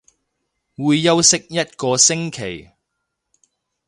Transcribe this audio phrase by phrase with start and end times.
[0.77, 2.71] 會休息一個星期